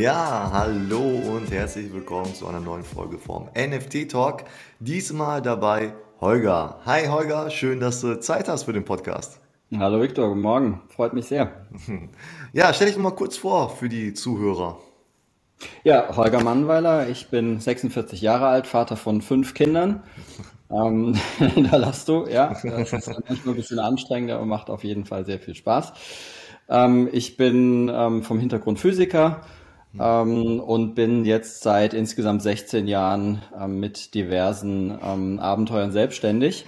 [0.00, 4.44] Ja, hallo und herzlich willkommen zu einer neuen Folge vom NFT Talk.
[4.78, 5.92] Diesmal dabei
[6.22, 6.80] Holger.
[6.86, 9.42] Hi Holger, schön, dass du Zeit hast für den Podcast.
[9.76, 10.80] Hallo Viktor, guten Morgen.
[10.88, 11.66] Freut mich sehr.
[12.54, 14.78] Ja, stell dich mal kurz vor für die Zuhörer.
[15.84, 20.02] Ja, Holger Mannweiler, ich bin 46 Jahre alt, Vater von fünf Kindern.
[20.72, 21.16] Ähm,
[21.68, 22.50] da lasst du, ja.
[22.62, 25.92] Das ist manchmal ein bisschen anstrengend, aber macht auf jeden Fall sehr viel Spaß.
[26.68, 29.40] Ähm, ich bin ähm, vom Hintergrund Physiker
[29.98, 36.66] ähm, und bin jetzt seit insgesamt 16 Jahren ähm, mit diversen ähm, Abenteuern selbstständig.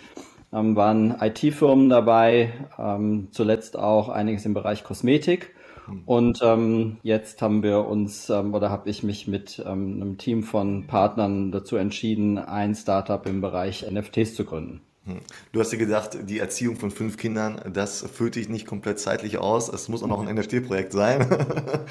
[0.53, 5.55] Ähm, waren IT-Firmen dabei, ähm, zuletzt auch einiges im Bereich Kosmetik.
[6.07, 11.51] Und ähm, jetzt haben wir uns oder habe ich mich mit einem Team von Partnern
[11.51, 14.81] dazu entschieden, ein Startup im Bereich NFTs zu gründen.
[15.05, 15.21] Hm.
[15.51, 19.39] Du hast dir gedacht, die Erziehung von fünf Kindern, das füllt dich nicht komplett zeitlich
[19.39, 19.69] aus.
[19.69, 21.29] Es muss auch noch ein NFT-Projekt sein.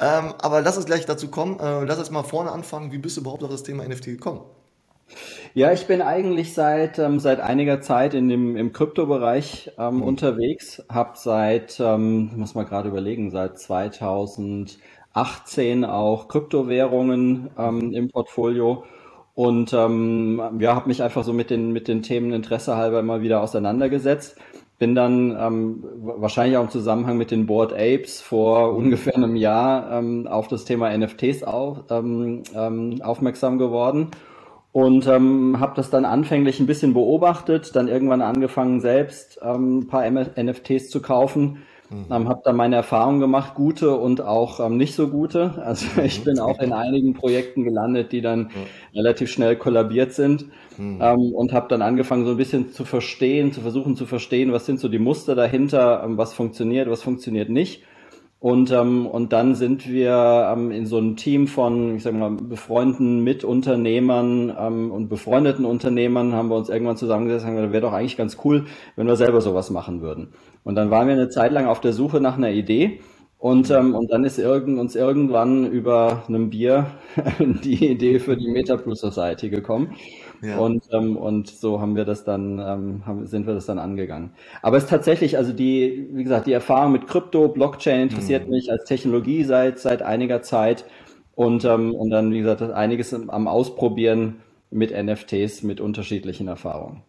[0.00, 1.60] ähm, aber lass uns gleich dazu kommen.
[1.60, 2.92] Äh, lass uns mal vorne anfangen.
[2.92, 4.40] Wie bist du überhaupt auf das Thema NFT gekommen?
[5.52, 10.02] Ja, ich bin eigentlich seit, ähm, seit einiger Zeit in dem, im Kryptobereich ähm, mhm.
[10.02, 10.82] unterwegs.
[10.88, 18.84] Hab seit, ähm, muss man gerade überlegen, seit 2018 auch Kryptowährungen ähm, im Portfolio
[19.34, 23.20] und ähm, ja, habe mich einfach so mit den, mit den Themen Interesse halber immer
[23.20, 24.36] wieder auseinandergesetzt.
[24.78, 28.78] Bin dann ähm, wahrscheinlich auch im Zusammenhang mit den Board Apes vor mhm.
[28.78, 34.10] ungefähr einem Jahr ähm, auf das Thema NFTs auf, ähm, ähm, aufmerksam geworden
[34.72, 39.86] und ähm, habe das dann anfänglich ein bisschen beobachtet, dann irgendwann angefangen selbst ähm, ein
[39.86, 42.06] paar NFTs zu kaufen Mhm.
[42.10, 45.62] Ähm, habe da meine Erfahrungen gemacht, gute und auch ähm, nicht so gute.
[45.64, 46.06] Also mhm.
[46.06, 48.50] ich bin auch in einigen Projekten gelandet, die dann mhm.
[48.94, 50.46] relativ schnell kollabiert sind
[50.78, 50.98] mhm.
[51.02, 54.66] ähm, und habe dann angefangen, so ein bisschen zu verstehen, zu versuchen zu verstehen, was
[54.66, 57.82] sind so die Muster dahinter, ähm, was funktioniert, was funktioniert nicht.
[58.44, 62.30] Und, ähm, und dann sind wir ähm, in so einem Team von, ich sag mal,
[62.30, 67.94] befreundeten Mitunternehmern ähm, und befreundeten Unternehmern haben wir uns irgendwann zusammengesetzt und gesagt, wäre doch
[67.94, 70.34] eigentlich ganz cool, wenn wir selber sowas machen würden.
[70.62, 73.00] Und dann waren wir eine Zeit lang auf der Suche nach einer Idee.
[73.38, 76.88] Und, ähm, und dann ist irgend, uns irgendwann über einem Bier
[77.38, 79.94] die Idee für die Meta Plus Society gekommen.
[80.44, 80.58] Ja.
[80.58, 84.30] Und, ähm, und so haben wir das dann, ähm, haben, sind wir das dann angegangen.
[84.62, 88.50] Aber es ist tatsächlich, also die, wie gesagt, die Erfahrung mit Krypto, Blockchain interessiert mhm.
[88.50, 90.84] mich als Technologie seit, seit einiger Zeit.
[91.34, 94.36] Und, ähm, und dann, wie gesagt, einiges am Ausprobieren
[94.70, 97.02] mit NFTs mit unterschiedlichen Erfahrungen.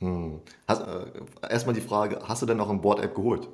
[0.00, 0.40] Hm.
[0.66, 3.48] Hast, äh, erstmal die Frage, hast du denn noch ein Board-App geholt?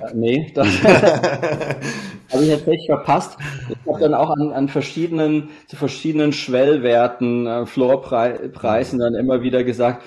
[0.00, 3.38] Ja, nee, das habe ich tatsächlich verpasst.
[3.68, 9.64] Ich habe dann auch an, an verschiedenen, zu verschiedenen Schwellwerten, äh, Floorpreisen dann immer wieder
[9.64, 10.02] gesagt,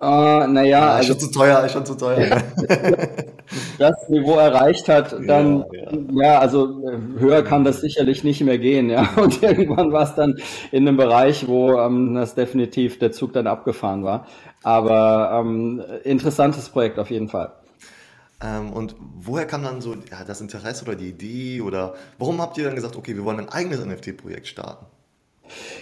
[0.00, 2.42] äh, naja, ja, also, schon zu teuer, schon zu teuer.
[3.78, 5.98] das Niveau erreicht hat, dann, ja, ja.
[6.22, 9.08] ja, also äh, höher kann das sicherlich nicht mehr gehen, ja.
[9.16, 10.38] Und irgendwann war es dann
[10.70, 14.26] in einem Bereich, wo ähm, das definitiv der Zug dann abgefahren war.
[14.62, 17.52] Aber ähm, interessantes Projekt auf jeden Fall.
[18.40, 22.56] Ähm, und woher kam dann so ja, das Interesse oder die Idee oder warum habt
[22.56, 24.86] ihr dann gesagt, okay, wir wollen ein eigenes NFT-Projekt starten?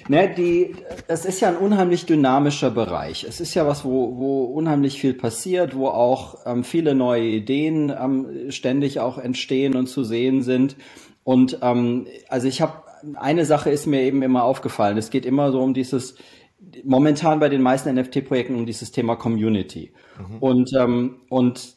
[0.09, 0.75] Ne, die,
[1.09, 3.25] es ist ja ein unheimlich dynamischer Bereich.
[3.25, 7.91] Es ist ja was, wo, wo unheimlich viel passiert, wo auch ähm, viele neue Ideen
[7.91, 10.77] ähm, ständig auch entstehen und zu sehen sind.
[11.25, 12.83] Und ähm, also ich habe
[13.15, 14.97] eine Sache ist mir eben immer aufgefallen.
[14.97, 16.17] Es geht immer so um dieses
[16.85, 19.93] momentan bei den meisten NFT-Projekten um dieses Thema Community.
[20.19, 20.39] Mhm.
[20.39, 21.77] Und, ähm, und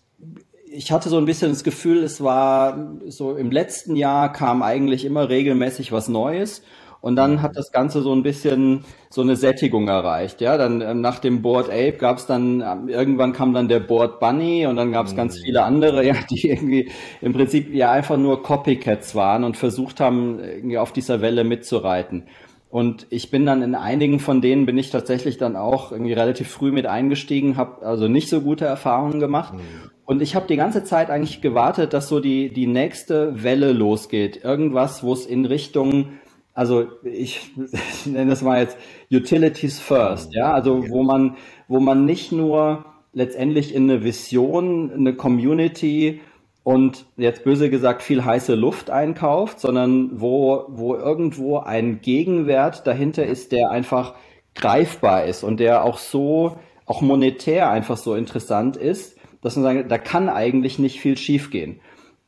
[0.71, 5.05] ich hatte so ein bisschen das Gefühl, es war so im letzten Jahr kam eigentlich
[5.05, 6.63] immer regelmäßig was Neues.
[7.01, 10.41] Und dann hat das Ganze so ein bisschen so eine Sättigung erreicht.
[10.41, 13.79] Ja, dann ähm, nach dem Board Ape gab es dann, ähm, irgendwann kam dann der
[13.79, 15.43] Board Bunny und dann gab es ganz mhm.
[15.43, 20.39] viele andere, ja, die irgendwie im Prinzip ja einfach nur Copycats waren und versucht haben,
[20.39, 22.23] irgendwie auf dieser Welle mitzureiten.
[22.69, 26.49] Und ich bin dann in einigen von denen bin ich tatsächlich dann auch irgendwie relativ
[26.49, 29.55] früh mit eingestiegen, habe also nicht so gute Erfahrungen gemacht.
[29.55, 29.89] Mhm.
[30.05, 34.43] Und ich habe die ganze Zeit eigentlich gewartet, dass so die, die nächste Welle losgeht.
[34.43, 36.18] Irgendwas, wo es in Richtung,
[36.59, 38.77] also ich, ich nenne das mal jetzt
[39.09, 41.37] Utilities First, ja, also wo man,
[41.69, 42.83] wo man nicht nur
[43.13, 46.19] letztendlich in eine Vision, eine Community
[46.63, 53.25] und jetzt böse gesagt viel heiße Luft einkauft, sondern wo, wo irgendwo ein Gegenwert dahinter
[53.25, 54.15] ist, der einfach
[54.53, 59.89] greifbar ist und der auch so, auch monetär einfach so interessant ist, dass man sagt,
[59.89, 61.79] da kann eigentlich nicht viel schiefgehen.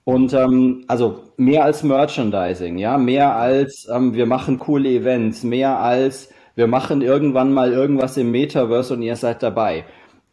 [0.03, 5.77] Und ähm, also mehr als Merchandising, ja, mehr als ähm, wir machen coole Events, mehr
[5.77, 9.85] als wir machen irgendwann mal irgendwas im Metaverse und ihr seid dabei.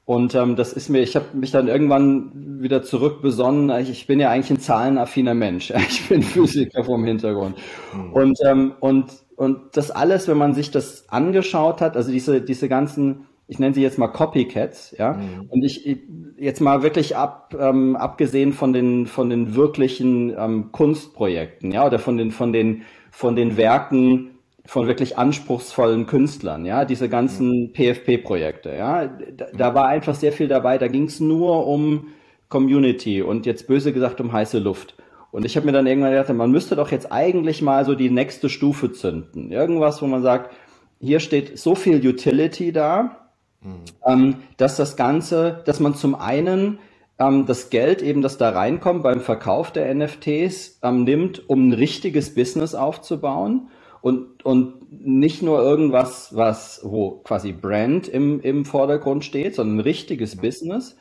[0.04, 3.68] Und ähm, das ist mir, ich habe mich dann irgendwann wieder zurück besonnen.
[3.78, 5.70] Ich, ich, bin ja eigentlich ein zahlenaffiner Mensch.
[5.88, 7.56] Ich bin Physiker vom Hintergrund.
[7.92, 8.12] Mhm.
[8.14, 12.70] Und, ähm, und, und das alles, wenn man sich das angeschaut hat, also diese, diese
[12.70, 15.46] ganzen, ich nenne sie jetzt mal Copycats, ja, mhm.
[15.48, 15.98] und ich
[16.36, 21.98] jetzt mal wirklich ab, ähm, abgesehen von den, von den wirklichen ähm, Kunstprojekten, ja, oder
[21.98, 28.76] von den, von den, von den Werken, von wirklich anspruchsvollen Künstlern, ja, diese ganzen PFP-Projekte,
[28.76, 30.76] ja, da, da, war einfach sehr viel dabei.
[30.76, 32.08] Da ging es nur um
[32.50, 34.94] Community und jetzt böse gesagt um heiße Luft.
[35.30, 38.10] Und ich habe mir dann irgendwann gedacht, man müsste doch jetzt eigentlich mal so die
[38.10, 39.52] nächste Stufe zünden.
[39.52, 40.54] Irgendwas, wo man sagt,
[41.00, 43.27] hier steht so viel Utility da,
[43.60, 43.84] mhm.
[44.04, 46.78] ähm, dass das Ganze, dass man zum einen
[47.18, 51.72] ähm, das Geld eben, das da reinkommt beim Verkauf der NFTs, ähm, nimmt, um ein
[51.72, 53.68] richtiges Business aufzubauen
[54.00, 59.80] und, und nicht nur irgendwas, was, wo quasi Brand im, im Vordergrund steht, sondern ein
[59.80, 60.96] richtiges Business.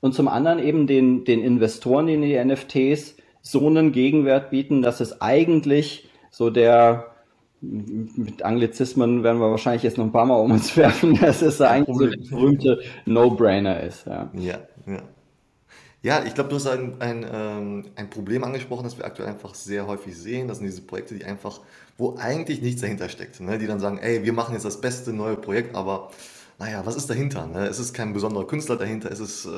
[0.00, 5.00] Und zum anderen eben den, den Investoren in die NFTs so einen Gegenwert bieten, dass
[5.00, 7.11] es eigentlich so der,
[7.62, 11.60] mit Anglizismen werden wir wahrscheinlich jetzt noch ein paar Mal um uns werfen, dass es
[11.60, 14.06] eigentlich so der berühmte No-Brainer ist.
[14.06, 14.58] Ja, ja.
[14.86, 15.02] ja.
[16.04, 19.54] Ja, ich glaube, du hast ein, ein, ähm, ein Problem angesprochen, das wir aktuell einfach
[19.54, 20.48] sehr häufig sehen.
[20.48, 21.60] Das sind diese Projekte, die einfach,
[21.96, 23.40] wo eigentlich nichts dahinter steckt.
[23.40, 23.56] Ne?
[23.58, 26.10] Die dann sagen, ey, wir machen jetzt das beste neue Projekt, aber
[26.58, 27.46] naja, was ist dahinter?
[27.46, 27.66] Ne?
[27.66, 29.50] Es ist kein besonderer Künstler dahinter, es ist äh,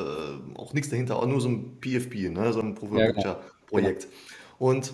[0.55, 2.53] auch nichts dahinter, auch nur so ein PFP, ne?
[2.53, 4.03] so ein Profile Picture Projekt.
[4.03, 4.71] Ja, genau.
[4.71, 4.93] Und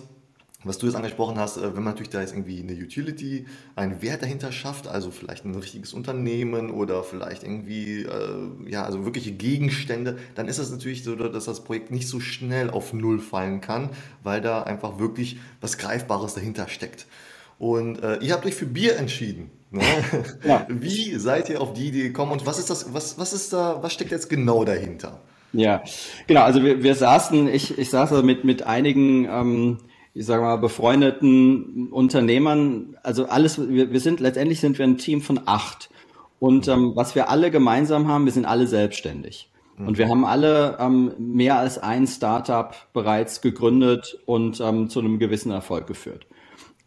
[0.63, 4.01] was du jetzt angesprochen hast, äh, wenn man natürlich da jetzt irgendwie eine Utility, einen
[4.01, 9.31] Wert dahinter schafft, also vielleicht ein richtiges Unternehmen oder vielleicht irgendwie, äh, ja, also wirkliche
[9.31, 13.61] Gegenstände, dann ist es natürlich so, dass das Projekt nicht so schnell auf Null fallen
[13.61, 13.89] kann,
[14.23, 17.07] weil da einfach wirklich was Greifbares dahinter steckt.
[17.57, 19.51] Und äh, ihr habt euch für Bier entschieden.
[19.71, 19.81] Ne?
[20.43, 20.65] Ja.
[20.69, 23.81] Wie seid ihr auf die Idee gekommen und was ist das, was, was ist da,
[23.81, 25.21] was steckt jetzt genau dahinter?
[25.53, 25.83] Ja,
[26.27, 29.77] genau, also wir, wir saßen, ich, ich saß also mit, mit einigen ähm,
[30.13, 32.97] ich sage mal, befreundeten Unternehmern.
[33.03, 35.89] Also alles, wir, wir sind, letztendlich sind wir ein Team von acht.
[36.39, 39.51] Und ähm, was wir alle gemeinsam haben, wir sind alle selbstständig.
[39.77, 45.17] Und wir haben alle ähm, mehr als ein Startup bereits gegründet und ähm, zu einem
[45.17, 46.27] gewissen Erfolg geführt.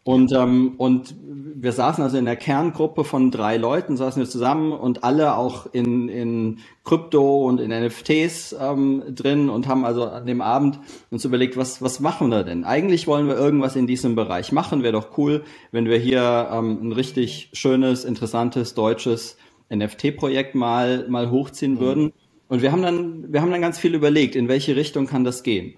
[0.05, 4.71] Und, ähm, und wir saßen also in der Kerngruppe von drei Leuten, saßen wir zusammen
[4.71, 10.27] und alle auch in, in Krypto und in NFTs ähm, drin und haben also an
[10.27, 10.79] dem Abend
[11.09, 12.65] uns überlegt, was, was machen wir denn?
[12.65, 14.83] Eigentlich wollen wir irgendwas in diesem Bereich machen.
[14.83, 19.37] Wäre doch cool, wenn wir hier ähm, ein richtig schönes, interessantes deutsches
[19.73, 21.79] NFT-Projekt mal, mal hochziehen mhm.
[21.79, 22.13] würden.
[22.47, 25.41] Und wir haben dann, wir haben dann ganz viel überlegt, in welche Richtung kann das
[25.41, 25.73] gehen.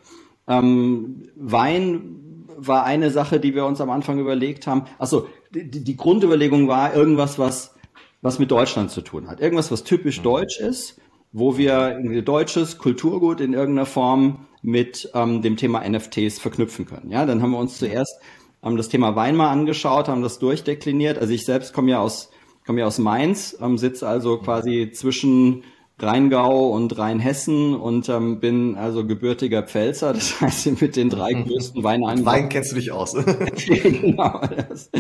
[0.49, 2.26] Ähm, Wein
[2.57, 4.85] war eine Sache, die wir uns am Anfang überlegt haben.
[4.97, 7.75] Achso, die, die Grundüberlegung war irgendwas, was,
[8.21, 9.39] was mit Deutschland zu tun hat.
[9.39, 10.23] Irgendwas, was typisch mhm.
[10.23, 10.99] deutsch ist,
[11.31, 17.11] wo wir deutsches Kulturgut in irgendeiner Form mit ähm, dem Thema NFTs verknüpfen können.
[17.11, 18.19] Ja, dann haben wir uns zuerst
[18.63, 21.19] ähm, das Thema Wein mal angeschaut, haben das durchdekliniert.
[21.19, 22.31] Also ich selbst komme ja aus,
[22.65, 25.63] komme ja aus Mainz, ähm, sitze also quasi zwischen
[25.99, 31.83] Rheingau und Rheinhessen und ähm, bin also gebürtiger Pfälzer, das heißt mit den drei größten
[31.83, 32.31] Weinanbau.
[32.31, 33.13] Wein kennst du dich aus.
[33.65, 34.41] genau.
[34.69, 34.91] Das,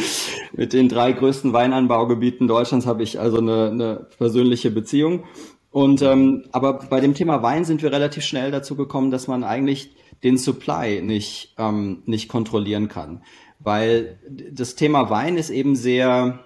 [0.53, 5.25] mit den drei größten Weinanbaugebieten Deutschlands habe ich also eine, eine persönliche Beziehung.
[5.69, 9.43] Und ähm, aber bei dem Thema Wein sind wir relativ schnell dazu gekommen, dass man
[9.43, 13.21] eigentlich den Supply nicht ähm, nicht kontrollieren kann,
[13.59, 14.17] weil
[14.51, 16.39] das Thema Wein ist eben sehr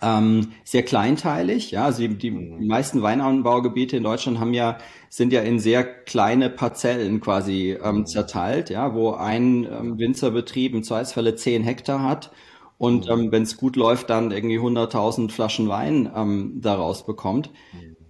[0.00, 1.70] ähm, sehr kleinteilig.
[1.70, 2.66] Ja, also die, die mhm.
[2.66, 8.06] meisten Weinanbaugebiete in Deutschland haben ja sind ja in sehr kleine Parzellen quasi ähm, mhm.
[8.06, 12.32] zerteilt, ja, wo ein ähm, Winzerbetrieb im Zweifelsfalle zehn Hektar hat
[12.78, 13.12] und mhm.
[13.12, 17.50] ähm, wenn es gut läuft, dann irgendwie 100.000 Flaschen Wein ähm, daraus bekommt.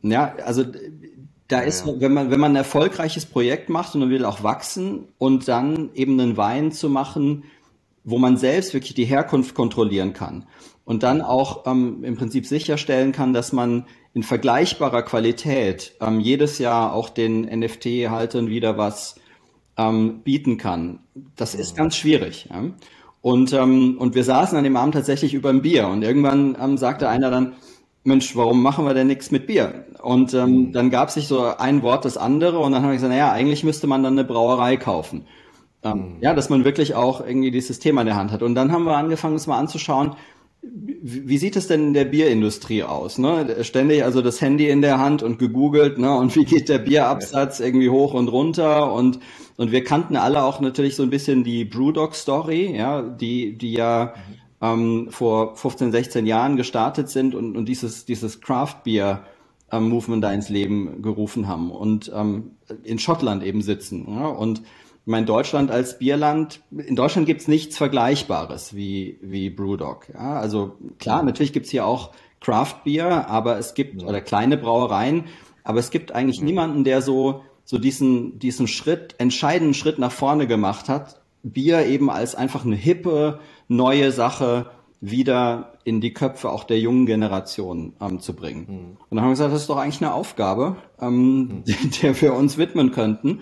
[0.02, 0.64] Ja, also
[1.48, 2.00] da ist, ja, ja.
[2.00, 5.90] wenn man wenn man ein erfolgreiches Projekt macht und man will auch wachsen und dann
[5.94, 7.44] eben einen Wein zu machen,
[8.04, 10.46] wo man selbst wirklich die Herkunft kontrollieren kann
[10.84, 16.58] und dann auch ähm, im Prinzip sicherstellen kann, dass man in vergleichbarer Qualität ähm, jedes
[16.58, 19.16] Jahr auch den NFT-Haltern wieder was
[19.76, 21.00] ähm, bieten kann.
[21.36, 22.48] Das ist ganz schwierig.
[22.50, 22.64] Ja?
[23.20, 26.76] Und, ähm, und wir saßen an dem Abend tatsächlich über ein Bier und irgendwann ähm,
[26.76, 27.54] sagte einer dann,
[28.04, 29.86] Mensch, warum machen wir denn nichts mit Bier?
[30.02, 33.12] Und ähm, dann gab sich so ein Wort das andere und dann habe ich gesagt,
[33.12, 35.26] naja, eigentlich müsste man dann eine Brauerei kaufen.
[35.84, 36.16] Ähm, mhm.
[36.20, 38.42] Ja, dass man wirklich auch irgendwie dieses Thema in der Hand hat.
[38.42, 40.16] Und dann haben wir angefangen, uns mal anzuschauen,
[40.62, 43.18] wie sieht es denn in der Bierindustrie aus?
[43.18, 43.64] Ne?
[43.64, 46.16] Ständig also das Handy in der Hand und gegoogelt, ne?
[46.16, 48.92] Und wie geht der Bierabsatz irgendwie hoch und runter?
[48.92, 49.18] Und,
[49.56, 54.14] und wir kannten alle auch natürlich so ein bisschen die Brewdog-Story, ja, die, die ja
[54.60, 59.24] ähm, vor 15, 16 Jahren gestartet sind und, und dieses, dieses Craft-Bier
[59.72, 62.52] ähm, Movement da ins Leben gerufen haben und ähm,
[62.84, 64.06] in Schottland eben sitzen.
[64.08, 64.28] Ja?
[64.28, 64.62] Und
[65.04, 70.08] ich meine, Deutschland als Bierland, in Deutschland gibt's nichts Vergleichbares wie, wie Brewdog.
[70.14, 70.38] Ja?
[70.38, 75.24] Also klar, natürlich gibt's hier auch Craft Beer, aber es gibt, oder kleine Brauereien,
[75.64, 80.46] aber es gibt eigentlich niemanden, der so, so diesen, diesen Schritt, entscheidenden Schritt nach vorne
[80.46, 86.62] gemacht hat, Bier eben als einfach eine hippe, neue Sache wieder in die Köpfe auch
[86.62, 88.66] der jungen Generation ähm, zu bringen.
[88.68, 88.96] Mhm.
[89.10, 91.64] Und dann haben wir gesagt, das ist doch eigentlich eine Aufgabe, ähm, mhm.
[92.02, 93.40] der wir uns widmen könnten.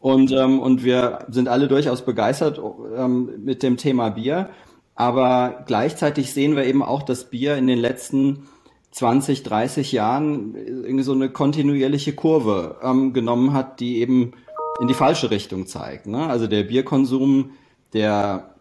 [0.00, 2.60] Und, ähm, und wir sind alle durchaus begeistert
[2.96, 4.48] ähm, mit dem Thema Bier.
[4.94, 8.48] Aber gleichzeitig sehen wir eben auch, dass Bier in den letzten
[8.92, 14.32] 20, 30 Jahren irgendwie so eine kontinuierliche Kurve ähm, genommen hat, die eben
[14.80, 16.06] in die falsche Richtung zeigt.
[16.06, 16.26] Ne?
[16.26, 17.50] Also der Bierkonsum,
[17.92, 18.54] der,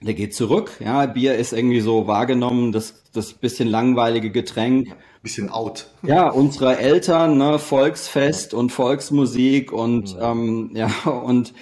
[0.00, 0.72] der geht zurück.
[0.80, 4.94] Ja, Bier ist irgendwie so wahrgenommen, das, das bisschen langweilige Getränk.
[5.22, 5.88] Bisschen out.
[6.02, 11.52] Ja, unsere Eltern, ne, Volksfest und Volksmusik und ja, ähm, ja und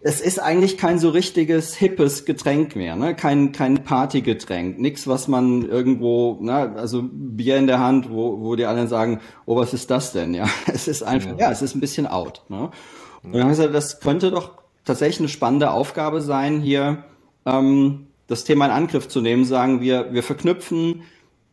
[0.00, 3.16] es ist eigentlich kein so richtiges hippes Getränk mehr, ne?
[3.16, 8.54] Kein kein Partygetränk, nichts, was man irgendwo, ne, also Bier in der Hand, wo wo
[8.54, 10.34] die anderen sagen, oh, was ist das denn?
[10.34, 12.42] Ja, es ist einfach, ja, ja es ist ein bisschen out.
[12.48, 12.70] Ne?
[13.24, 14.52] Und dann haben wir gesagt, das könnte doch
[14.84, 17.04] tatsächlich eine spannende Aufgabe sein, hier
[17.48, 21.02] ähm, das Thema in Angriff zu nehmen, sagen wir, wir verknüpfen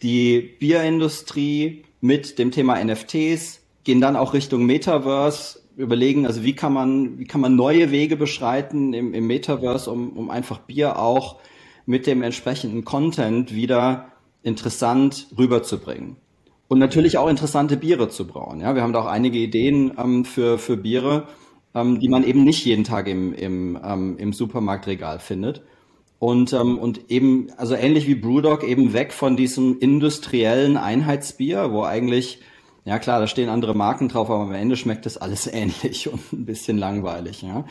[0.01, 6.73] die Bierindustrie mit dem Thema NFTs, gehen dann auch Richtung Metaverse, überlegen, also wie kann
[6.73, 11.37] man, wie kann man neue Wege beschreiten im, im Metaverse, um, um einfach Bier auch
[11.85, 14.07] mit dem entsprechenden Content wieder
[14.43, 16.17] interessant rüberzubringen.
[16.67, 18.59] Und natürlich auch interessante Biere zu brauen.
[18.59, 21.27] Ja, wir haben da auch einige Ideen ähm, für, für Biere,
[21.75, 25.61] ähm, die man eben nicht jeden Tag im, im, ähm, im Supermarktregal findet.
[26.19, 31.83] Und, ähm, und eben, also ähnlich wie Brewdog, eben weg von diesem industriellen Einheitsbier, wo
[31.83, 32.41] eigentlich,
[32.85, 36.33] ja klar, da stehen andere Marken drauf, aber am Ende schmeckt das alles ähnlich und
[36.33, 37.41] ein bisschen langweilig.
[37.41, 37.65] Ja?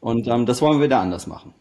[0.00, 1.54] Und ähm, das wollen wir wieder anders machen.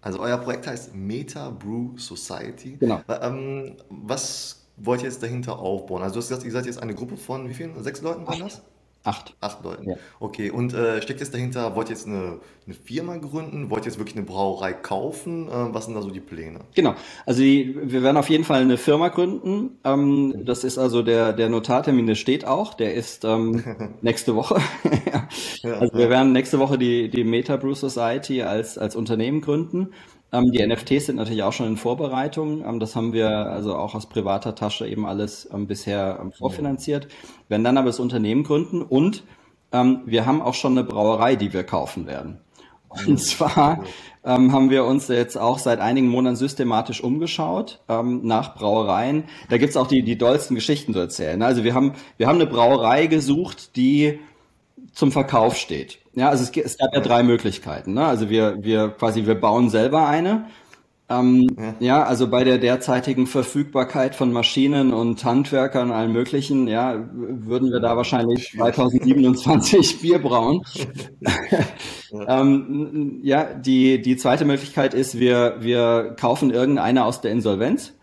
[0.00, 2.76] Also euer Projekt heißt Meta Brew Society.
[2.78, 3.00] Genau.
[3.08, 6.02] Ähm, was wollt ihr jetzt dahinter aufbauen?
[6.02, 7.82] Also du hast gesagt, ihr seid jetzt eine Gruppe von wie vielen?
[7.82, 8.62] Sechs Leuten waren das?
[9.04, 9.34] Acht.
[9.40, 9.90] Acht Leuten.
[9.90, 9.96] Ja.
[10.20, 13.70] Okay, und äh, steckt jetzt dahinter, wollt ihr jetzt eine, eine Firma gründen?
[13.70, 15.48] Wollt ihr jetzt wirklich eine Brauerei kaufen?
[15.48, 16.60] Äh, was sind da so die Pläne?
[16.74, 19.78] Genau, also die, wir werden auf jeden Fall eine Firma gründen.
[19.84, 23.62] Ähm, das ist also der, der Notartermin, der steht auch, der ist ähm,
[24.02, 24.60] nächste Woche.
[25.62, 25.74] ja.
[25.74, 29.90] Also wir werden nächste Woche die, die Meta Brew Society als, als Unternehmen gründen.
[30.32, 32.64] Ähm, die NFTs sind natürlich auch schon in Vorbereitung.
[32.64, 37.08] Ähm, das haben wir also auch aus privater Tasche eben alles ähm, bisher ähm, vorfinanziert.
[37.48, 39.24] Werden dann aber das Unternehmen gründen und
[39.72, 42.40] ähm, wir haben auch schon eine Brauerei, die wir kaufen werden.
[43.06, 43.84] Und zwar
[44.24, 49.24] ähm, haben wir uns jetzt auch seit einigen Monaten systematisch umgeschaut ähm, nach Brauereien.
[49.50, 51.42] Da gibt's auch die, die dollsten Geschichten zu erzählen.
[51.42, 54.20] Also wir haben, wir haben eine Brauerei gesucht, die
[54.92, 55.98] zum Verkauf steht.
[56.14, 57.94] Ja, also es, es gab ja drei Möglichkeiten.
[57.94, 58.04] Ne?
[58.04, 60.46] Also wir, wir quasi, wir bauen selber eine.
[61.10, 61.74] Ähm, ja.
[61.78, 62.04] ja.
[62.04, 67.80] also bei der derzeitigen Verfügbarkeit von Maschinen und Handwerkern und allem Möglichen, ja, würden wir
[67.80, 70.62] da wahrscheinlich 2027 Bier brauen.
[72.10, 77.94] ja, ähm, ja die, die zweite Möglichkeit ist, wir, wir kaufen irgendeine aus der Insolvenz.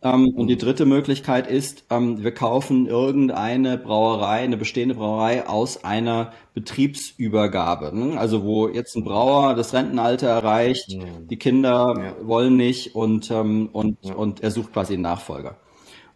[0.00, 5.82] Ähm, und die dritte Möglichkeit ist, ähm, wir kaufen irgendeine Brauerei, eine bestehende Brauerei aus
[5.82, 7.96] einer Betriebsübergabe.
[7.96, 8.18] Ne?
[8.18, 11.26] Also wo jetzt ein Brauer das Rentenalter erreicht, mhm.
[11.26, 12.26] die Kinder ja.
[12.26, 14.14] wollen nicht und, ähm, und, ja.
[14.14, 15.56] und er sucht quasi einen Nachfolger.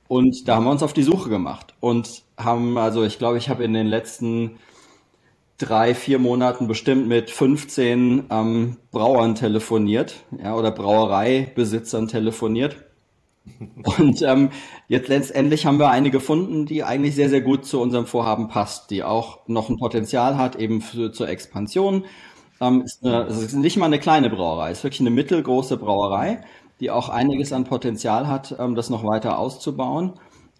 [0.07, 3.49] Und da haben wir uns auf die Suche gemacht und haben, also ich glaube, ich
[3.49, 4.59] habe in den letzten
[5.59, 12.77] drei, vier Monaten bestimmt mit 15 ähm, Brauern telefoniert, ja, oder Brauereibesitzern telefoniert
[13.99, 14.50] und ähm,
[14.88, 18.90] jetzt letztendlich haben wir eine gefunden, die eigentlich sehr, sehr gut zu unserem Vorhaben passt,
[18.90, 22.04] die auch noch ein Potenzial hat, eben für, zur Expansion.
[22.61, 25.76] Ähm, ist eine, es ist nicht mal eine kleine Brauerei, es ist wirklich eine mittelgroße
[25.76, 26.42] Brauerei,
[26.80, 30.14] die auch einiges an Potenzial hat, ähm, das noch weiter auszubauen.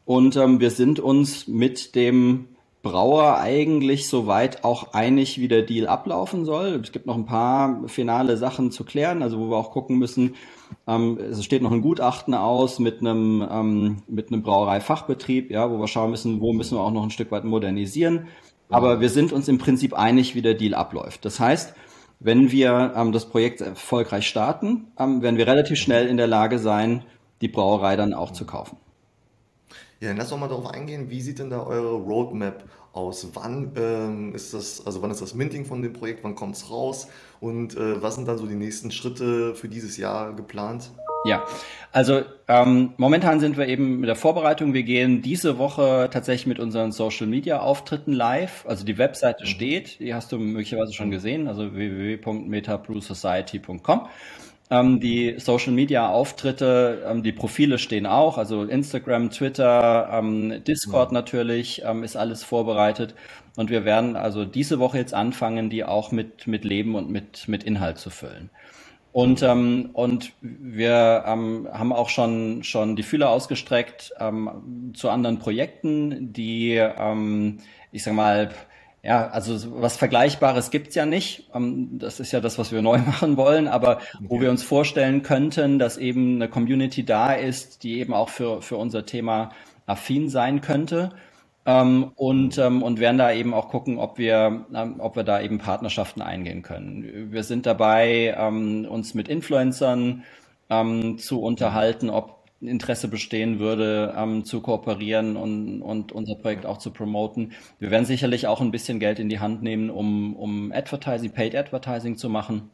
[0.05, 2.49] Und ähm, wir sind uns mit dem
[2.83, 6.81] Brauer eigentlich soweit auch einig, wie der Deal ablaufen soll.
[6.83, 10.35] Es gibt noch ein paar finale Sachen zu klären, also wo wir auch gucken müssen,
[10.87, 15.79] ähm, es steht noch ein Gutachten aus mit einem, ähm, mit einem Brauereifachbetrieb, ja, wo
[15.79, 18.27] wir schauen müssen, wo müssen wir auch noch ein Stück weit modernisieren.
[18.69, 21.25] Aber wir sind uns im Prinzip einig, wie der Deal abläuft.
[21.25, 21.75] Das heißt,
[22.21, 26.59] wenn wir ähm, das Projekt erfolgreich starten, ähm, werden wir relativ schnell in der Lage
[26.59, 27.05] sein,
[27.43, 28.79] die Brauerei dann auch zu kaufen.
[30.03, 33.29] Ja, dann lass doch mal darauf eingehen, wie sieht denn da eure Roadmap aus?
[33.35, 36.73] Wann ähm, ist das, also wann ist das Minting von dem Projekt, wann kommt es
[36.73, 37.07] raus
[37.39, 40.91] und äh, was sind dann so die nächsten Schritte für dieses Jahr geplant?
[41.25, 41.45] Ja,
[41.93, 44.75] also ähm, momentan sind wir eben mit der Vorbereitung.
[44.75, 48.65] Wir gehen diese Woche tatsächlich mit unseren Social Media Auftritten live.
[48.67, 49.49] Also die Webseite mhm.
[49.49, 54.09] steht, die hast du möglicherweise schon gesehen, also www.metabrewsociety.com.
[54.73, 61.11] Ähm, die Social Media Auftritte, ähm, die Profile stehen auch, also Instagram, Twitter, ähm, Discord
[61.11, 61.15] mhm.
[61.15, 63.15] natürlich, ähm, ist alles vorbereitet.
[63.55, 67.49] Und wir werden also diese Woche jetzt anfangen, die auch mit, mit Leben und mit,
[67.49, 68.49] mit Inhalt zu füllen.
[69.13, 75.39] Und, ähm, und wir ähm, haben auch schon, schon die Fühler ausgestreckt ähm, zu anderen
[75.39, 77.59] Projekten, die, ähm,
[77.91, 78.53] ich sag mal,
[79.03, 81.51] ja, also was Vergleichbares gibt's ja nicht.
[81.55, 85.23] Ähm, das ist ja das, was wir neu machen wollen, aber wo wir uns vorstellen
[85.23, 89.51] könnten, dass eben eine Community da ist, die eben auch für, für unser Thema
[89.87, 91.11] affin sein könnte
[91.67, 94.67] ähm, und, ähm, und werden da eben auch gucken, ob wir,
[94.99, 97.33] ob wir da eben Partnerschaften eingehen können.
[97.33, 98.37] Wir sind dabei,
[98.89, 100.23] uns mit Influencern
[101.19, 106.91] zu unterhalten, ob Interesse bestehen würde, ähm, zu kooperieren und, und unser Projekt auch zu
[106.91, 107.53] promoten.
[107.79, 111.57] Wir werden sicherlich auch ein bisschen Geld in die Hand nehmen, um, um Advertising, Paid
[111.57, 112.71] Advertising zu machen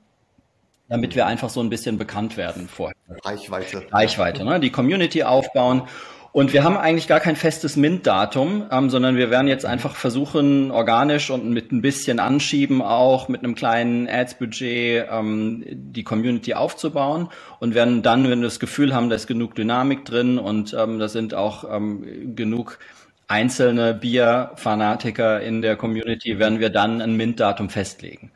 [0.89, 2.97] damit wir einfach so ein bisschen bekannt werden vorher.
[3.23, 3.87] Reichweite.
[3.93, 4.59] Reichweite, ne?
[4.59, 5.83] die Community aufbauen
[6.33, 10.71] und wir haben eigentlich gar kein festes MINT-Datum, ähm, sondern wir werden jetzt einfach versuchen,
[10.71, 17.29] organisch und mit ein bisschen Anschieben auch mit einem kleinen Ads-Budget ähm, die Community aufzubauen
[17.61, 20.99] und werden dann, wenn wir das Gefühl haben, da ist genug Dynamik drin und ähm,
[20.99, 22.79] da sind auch ähm, genug
[23.27, 28.33] einzelne Bier-Fanatiker in der Community, werden wir dann ein MINT-Datum festlegen.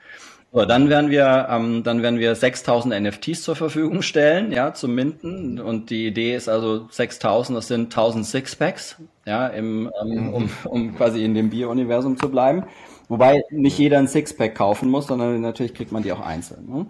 [0.54, 4.94] So, dann werden wir, ähm, dann werden wir 6000 NFTs zur Verfügung stellen, ja, zum
[4.94, 5.58] Minden.
[5.58, 10.94] Und die Idee ist also 6000, das sind 1000 Sixpacks, ja, im, ähm, um, um
[10.94, 12.64] quasi in dem Bier-Universum zu bleiben.
[13.08, 16.68] Wobei nicht jeder ein Sixpack kaufen muss, sondern natürlich kriegt man die auch einzeln.
[16.68, 16.86] Ne?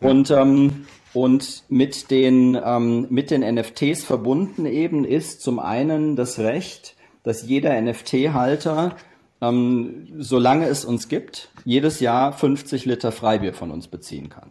[0.00, 6.38] Und, ähm, und mit den, ähm, mit den NFTs verbunden eben ist zum einen das
[6.38, 8.96] Recht, dass jeder NFT-Halter
[9.40, 14.50] ähm, solange es uns gibt, jedes Jahr 50 Liter Freibier von uns beziehen kann.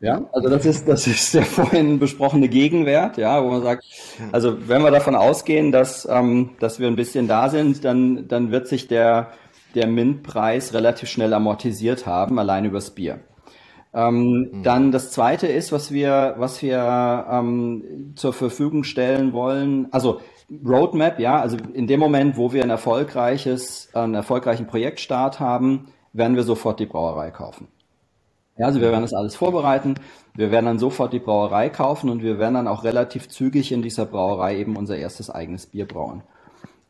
[0.00, 3.84] Ja, also das ist, das ist der vorhin besprochene Gegenwert, ja, wo man sagt,
[4.32, 8.50] also wenn wir davon ausgehen, dass, ähm, dass wir ein bisschen da sind, dann, dann
[8.50, 9.30] wird sich der,
[9.74, 13.20] der MINT-Preis relativ schnell amortisiert haben, allein übers Bier.
[13.94, 14.62] Ähm, mhm.
[14.62, 19.88] Dann das zweite ist, was wir, was wir ähm, zur Verfügung stellen wollen.
[19.92, 25.88] Also Roadmap, ja, also in dem Moment, wo wir ein erfolgreiches, einen erfolgreichen Projektstart haben,
[26.12, 27.68] werden wir sofort die Brauerei kaufen.
[28.56, 29.94] Ja, also wir werden das alles vorbereiten,
[30.34, 33.82] wir werden dann sofort die Brauerei kaufen und wir werden dann auch relativ zügig in
[33.82, 36.22] dieser Brauerei eben unser erstes eigenes Bier brauen.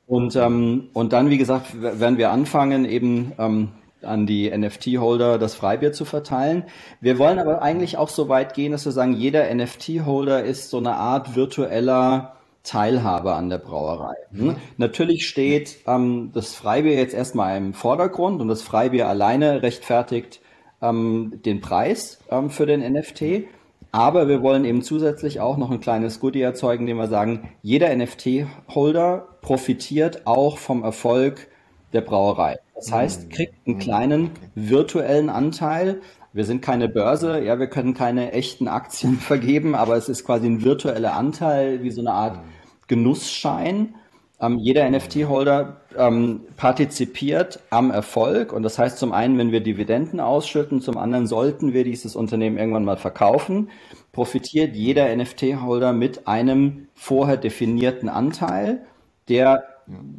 [0.06, 3.70] Und, ähm, und dann, wie gesagt, werden wir anfangen, eben ähm,
[4.02, 6.64] an die NFT-Holder das Freibier zu verteilen.
[7.00, 10.76] Wir wollen aber eigentlich auch so weit gehen, dass wir sagen, jeder NFT-Holder ist so
[10.76, 12.33] eine Art virtueller
[12.64, 14.16] Teilhabe an der Brauerei.
[14.32, 14.56] Hm?
[14.78, 20.40] Natürlich steht ähm, das Freibier jetzt erstmal im Vordergrund und das Freibier alleine rechtfertigt
[20.82, 23.44] ähm, den Preis ähm, für den NFT.
[23.92, 27.94] Aber wir wollen eben zusätzlich auch noch ein kleines Goodie erzeugen, indem wir sagen, jeder
[27.94, 31.46] NFT-Holder profitiert auch vom Erfolg
[31.92, 32.58] der Brauerei.
[32.74, 36.00] Das heißt, kriegt einen kleinen virtuellen Anteil.
[36.32, 40.46] Wir sind keine Börse, ja, wir können keine echten Aktien vergeben, aber es ist quasi
[40.46, 42.40] ein virtueller Anteil, wie so eine Art
[42.88, 43.94] Genussschein.
[44.40, 50.20] Ähm, jeder NFT-Holder ähm, partizipiert am Erfolg und das heißt zum einen, wenn wir Dividenden
[50.20, 53.70] ausschütten, zum anderen sollten wir dieses Unternehmen irgendwann mal verkaufen,
[54.12, 58.84] profitiert jeder NFT-Holder mit einem vorher definierten Anteil,
[59.28, 59.62] der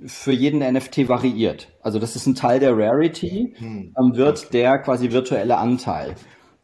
[0.06, 1.70] für jeden NFT variiert.
[1.82, 3.94] Also das ist ein Teil der Rarity, hm.
[3.98, 6.16] ähm, wird der quasi virtuelle Anteil.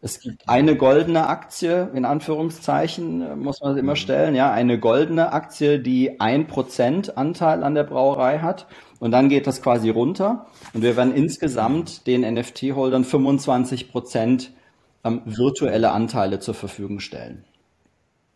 [0.03, 3.97] Es gibt eine goldene Aktie, in Anführungszeichen, äh, muss man immer mhm.
[3.97, 8.67] stellen, ja, eine goldene Aktie, die ein Prozent Anteil an der Brauerei hat.
[8.99, 10.47] Und dann geht das quasi runter.
[10.73, 14.51] Und wir werden insgesamt den NFT-Holdern 25 Prozent
[15.03, 17.45] ähm, virtuelle Anteile zur Verfügung stellen.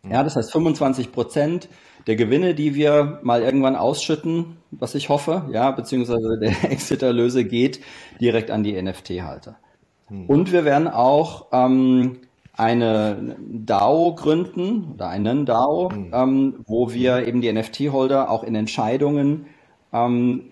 [0.02, 0.12] Mhm.
[0.12, 1.68] Ja, das heißt 25 Prozent
[2.06, 7.80] der Gewinne, die wir mal irgendwann ausschütten, was ich hoffe, ja, beziehungsweise der Exit-Erlöse geht
[8.20, 9.58] direkt an die NFT-Halter.
[10.08, 10.26] Hm.
[10.26, 12.18] Und wir werden auch ähm,
[12.52, 16.10] eine DAO gründen oder einen DAO, hm.
[16.12, 19.46] ähm, wo wir eben die NFT-Holder auch in Entscheidungen,
[19.92, 20.50] ähm,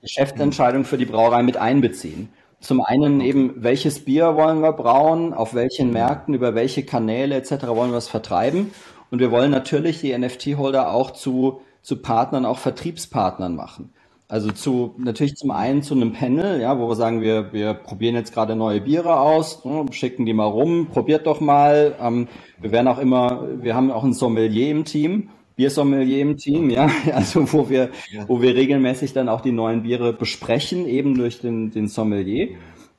[0.00, 2.28] Geschäftsentscheidungen für die Brauerei mit einbeziehen.
[2.60, 5.92] Zum einen eben, welches Bier wollen wir brauen, auf welchen hm.
[5.94, 7.68] Märkten, über welche Kanäle etc.
[7.68, 8.70] wollen wir es vertreiben.
[9.10, 13.92] Und wir wollen natürlich die NFT-Holder auch zu, zu Partnern, auch Vertriebspartnern machen.
[14.30, 18.14] Also zu natürlich zum einen zu einem Panel, ja, wo wir sagen, wir, wir probieren
[18.14, 21.96] jetzt gerade neue Biere aus, ne, schicken die mal rum, probiert doch mal.
[22.00, 22.28] Ähm,
[22.60, 26.88] wir werden auch immer, wir haben auch ein Sommelier im Team, Biersommelier im Team, ja,
[27.12, 27.90] also wo wir,
[28.28, 32.50] wo wir regelmäßig dann auch die neuen Biere besprechen, eben durch den, den Sommelier.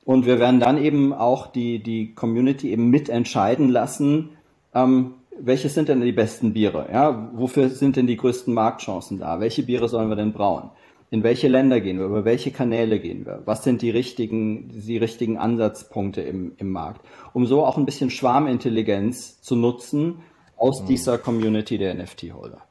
[0.04, 4.30] Und wir werden dann eben auch die, die Community eben mitentscheiden lassen,
[4.74, 6.88] ähm, welche sind denn die besten Biere?
[6.92, 9.40] Ja, wofür sind denn die größten Marktchancen da?
[9.40, 10.70] Welche Biere sollen wir denn brauen?
[11.12, 12.06] In welche Länder gehen wir?
[12.06, 13.42] Über welche Kanäle gehen wir?
[13.44, 17.02] Was sind die richtigen, die richtigen Ansatzpunkte im, im Markt?
[17.34, 20.22] Um so auch ein bisschen Schwarmintelligenz zu nutzen
[20.56, 20.86] aus mhm.
[20.86, 22.62] dieser Community der NFT-Holder.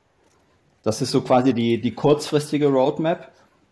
[0.82, 3.32] Das ist so quasi die, die kurzfristige Roadmap.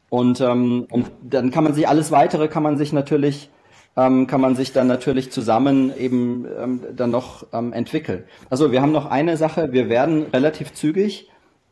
[0.09, 3.49] Und, ähm, und dann kann man sich alles weitere kann man sich natürlich
[3.97, 8.23] ähm, kann man sich dann natürlich zusammen eben ähm, dann noch ähm, entwickeln.
[8.51, 11.27] Also wir haben noch eine Sache, wir werden relativ zügig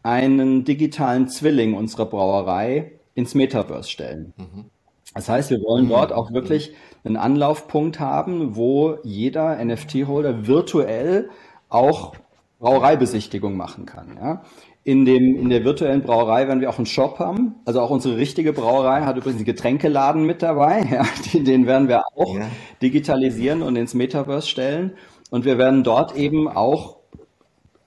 [0.07, 4.33] einen digitalen Zwilling unserer Brauerei ins Metaverse stellen.
[4.37, 4.65] Mhm.
[5.13, 11.29] Das heißt, wir wollen dort auch wirklich einen Anlaufpunkt haben, wo jeder NFT-Holder virtuell
[11.67, 12.13] auch
[12.59, 14.17] Brauereibesichtigung machen kann.
[14.21, 14.43] Ja?
[14.85, 17.55] In, dem, in der virtuellen Brauerei werden wir auch einen Shop haben.
[17.65, 20.85] Also auch unsere richtige Brauerei hat übrigens einen Getränkeladen mit dabei.
[20.89, 22.47] Ja, den werden wir auch ja.
[22.81, 24.93] digitalisieren und ins Metaverse stellen.
[25.29, 26.96] Und wir werden dort eben auch,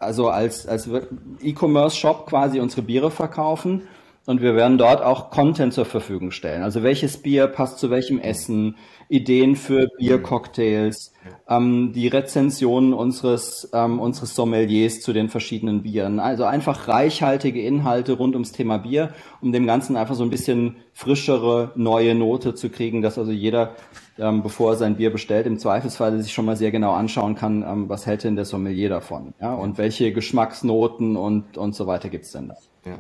[0.01, 0.89] also als, als
[1.41, 3.87] E-Commerce-Shop quasi unsere Biere verkaufen.
[4.27, 6.63] Und wir werden dort auch Content zur Verfügung stellen.
[6.63, 8.77] Also welches Bier passt zu welchem Essen,
[9.09, 11.13] Ideen für Biercocktails,
[11.49, 16.21] ähm, die Rezensionen unseres, ähm, unseres Sommeliers zu den verschiedenen Bieren.
[16.21, 20.77] Also einfach reichhaltige Inhalte rund ums Thema Bier, um dem Ganzen einfach so ein bisschen
[20.93, 23.75] frischere, neue Note zu kriegen, dass also jeder,
[24.17, 27.63] ähm, bevor er sein Bier bestellt, im Zweifelsfall sich schon mal sehr genau anschauen kann,
[27.63, 32.11] ähm, was hält denn der Sommelier davon, ja, und welche Geschmacksnoten und, und so weiter
[32.11, 32.55] gibt's denn da.
[32.85, 32.99] Ja.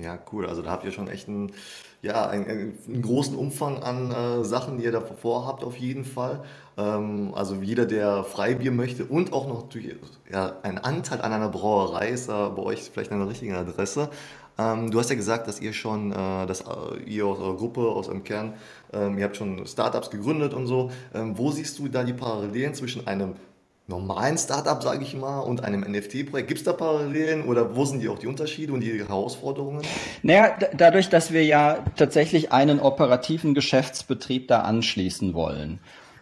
[0.00, 0.46] Ja, cool.
[0.46, 1.52] Also da habt ihr schon echt einen,
[2.02, 6.42] ja, einen, einen großen Umfang an äh, Sachen, die ihr da vorhabt, auf jeden Fall.
[6.76, 9.66] Ähm, also jeder, der Freibier möchte und auch noch
[10.30, 14.10] ja, einen Anteil an einer Brauerei ist da bei euch vielleicht eine richtige Adresse.
[14.58, 17.80] Ähm, du hast ja gesagt, dass ihr schon, äh, dass äh, ihr aus eurer Gruppe,
[17.80, 18.54] aus eurem Kern,
[18.92, 20.90] ähm, ihr habt schon Startups gegründet und so.
[21.14, 23.34] Ähm, wo siehst du da die Parallelen zwischen einem
[23.88, 26.48] normalen Startup, sage ich mal, und einem NFT-Projekt?
[26.48, 29.82] Gibt es da Parallelen oder wo sind die auch die Unterschiede und die Herausforderungen?
[30.22, 35.78] Naja, dadurch, dass wir ja tatsächlich einen operativen Geschäftsbetrieb da anschließen wollen,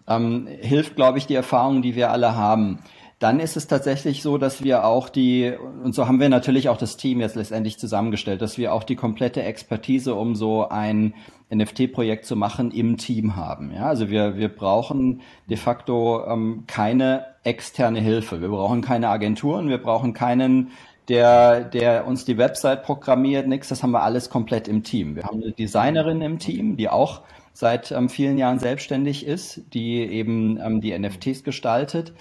[0.07, 2.81] ähm, hilft, glaube ich, die Erfahrung, die wir alle haben.
[3.19, 6.77] Dann ist es tatsächlich so, dass wir auch die, und so haben wir natürlich auch
[6.77, 11.15] das Team jetzt letztendlich zusammengestellt, dass wir auch die komplette Expertise, um so ein
[11.55, 13.73] NFT-Projekt zu machen, im Team haben.
[13.73, 18.41] Ja, also wir, wir brauchen de facto ähm, keine externe Hilfe.
[18.41, 20.73] Wir brauchen keine Agenturen, wir brauchen keinen,
[21.09, 23.69] der, der uns die Website programmiert, nix.
[23.69, 25.17] Das haben wir alles komplett im Team.
[25.17, 27.23] Wir haben eine Designerin im Team, die auch
[27.53, 32.13] seit ähm, vielen Jahren selbstständig ist, die eben ähm, die NFTs gestaltet.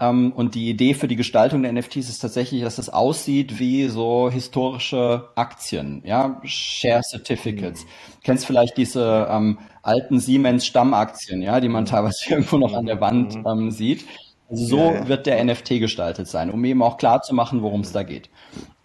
[0.00, 3.86] Ähm, und die Idee für die Gestaltung der NFTs ist tatsächlich, dass es aussieht wie
[3.88, 7.84] so historische Aktien, ja, Share Certificates.
[7.84, 7.88] Mhm.
[8.24, 11.88] Kennst vielleicht diese ähm, alten Siemens Stammaktien, ja, die man mhm.
[11.88, 13.46] teilweise irgendwo noch an der Wand mhm.
[13.46, 14.04] ähm, sieht.
[14.50, 15.08] Also so ja, ja.
[15.08, 18.30] wird der NFT gestaltet sein, um eben auch klar zu machen, worum es da geht.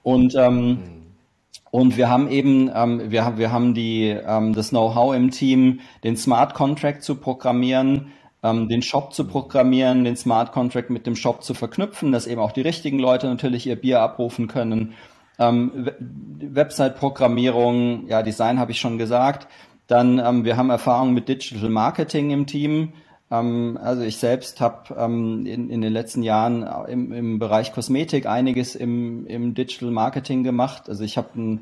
[0.04, 1.00] Und ähm, mhm.
[1.72, 5.82] Und wir haben eben, ähm, wir, haben wir haben die, ähm, das Know-how im Team,
[6.04, 8.12] den Smart Contract zu programmieren,
[8.44, 12.42] ähm, den Shop zu programmieren, den Smart Contract mit dem Shop zu verknüpfen, dass eben
[12.42, 14.94] auch die richtigen Leute natürlich ihr Bier abrufen können.
[15.38, 15.90] Ähm,
[16.42, 19.48] Website-Programmierung, ja, Design habe ich schon gesagt.
[19.88, 22.94] Dann, ähm, wir haben Erfahrung mit Digital Marketing im Team.
[23.32, 28.26] Ähm, also ich selbst habe ähm, in, in den letzten Jahren im, im Bereich Kosmetik
[28.26, 30.90] einiges im, im Digital Marketing gemacht.
[30.90, 31.60] Also ich habe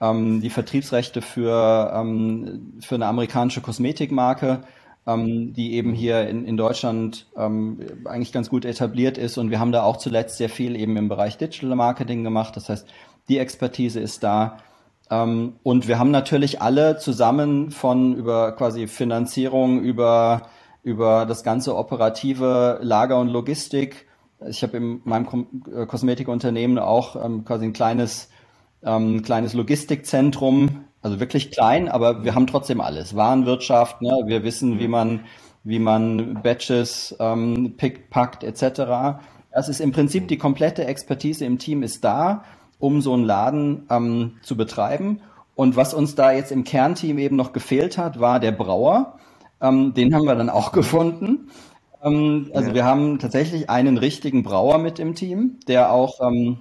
[0.00, 4.60] ähm, die Vertriebsrechte für, ähm, für eine amerikanische Kosmetikmarke
[5.06, 9.38] ähm, die eben hier in, in Deutschland ähm, eigentlich ganz gut etabliert ist.
[9.38, 12.56] Und wir haben da auch zuletzt sehr viel eben im Bereich Digital Marketing gemacht.
[12.56, 12.86] Das heißt,
[13.28, 14.58] die Expertise ist da.
[15.10, 20.42] Ähm, und wir haben natürlich alle zusammen von über quasi Finanzierung, über,
[20.82, 24.06] über das ganze operative Lager und Logistik.
[24.48, 28.30] Ich habe in meinem äh, Kosmetikunternehmen auch ähm, quasi ein kleines,
[28.82, 33.14] ähm, kleines Logistikzentrum also wirklich klein, aber wir haben trotzdem alles.
[33.14, 34.22] Warenwirtschaft, ne?
[34.24, 35.20] wir wissen, wie man,
[35.62, 39.20] wie man Batches ähm, pickt, packt, etc.
[39.52, 42.44] Das ist im Prinzip die komplette Expertise im Team ist da,
[42.78, 45.20] um so einen Laden ähm, zu betreiben.
[45.54, 49.18] Und was uns da jetzt im Kernteam eben noch gefehlt hat, war der Brauer.
[49.60, 51.50] Ähm, den haben wir dann auch gefunden.
[52.02, 52.74] Ähm, also ja.
[52.74, 56.60] wir haben tatsächlich einen richtigen Brauer mit im Team, der auch ähm,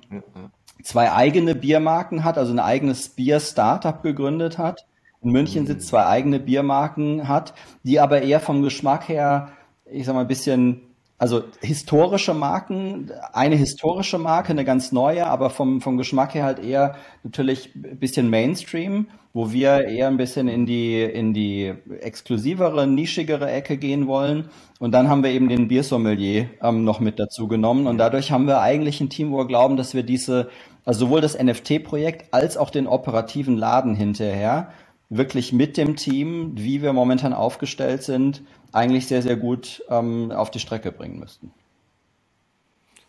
[0.81, 4.85] zwei eigene Biermarken hat, also ein eigenes Bier-Startup gegründet hat,
[5.21, 9.49] in München sitzt, zwei eigene Biermarken hat, die aber eher vom Geschmack her,
[9.85, 10.81] ich sag mal, ein bisschen
[11.23, 16.59] also historische Marken, eine historische Marke, eine ganz neue, aber vom, vom Geschmack her halt
[16.59, 22.87] eher natürlich ein bisschen Mainstream, wo wir eher ein bisschen in die, in die exklusivere,
[22.87, 24.49] nischigere Ecke gehen wollen.
[24.81, 27.87] Und dann haben wir eben den Biersommelier ähm, noch mit dazu genommen.
[27.87, 30.49] Und dadurch haben wir eigentlich ein Team, wo wir glauben, dass wir diese,
[30.83, 34.73] also sowohl das NFT-Projekt als auch den operativen Laden hinterher
[35.09, 38.41] wirklich mit dem Team, wie wir momentan aufgestellt sind,
[38.73, 41.51] eigentlich sehr, sehr gut ähm, auf die Strecke bringen müssten.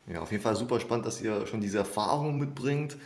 [0.06, 2.96] Ja, auf jeden Fall super spannend, dass ihr schon diese Erfahrung mitbringt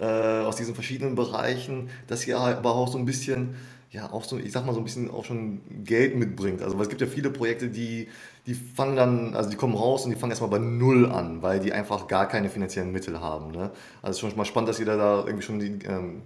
[0.00, 3.56] äh, aus diesen verschiedenen Bereichen, dass ihr aber auch so ein bisschen,
[3.90, 6.62] ja, auch so, ich sag mal so ein bisschen auch schon Geld mitbringt.
[6.62, 8.08] Also es gibt ja viele Projekte, die,
[8.46, 11.60] die fangen dann, also die kommen raus und die fangen erstmal bei Null an, weil
[11.60, 13.50] die einfach gar keine finanziellen Mittel haben.
[13.50, 13.70] Ne?
[14.00, 16.22] Also schon mal spannend, dass ihr da, da irgendwie schon die, ähm,